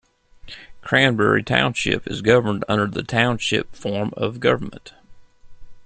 [0.81, 4.93] Cranbury Township is governed under the Township form of government.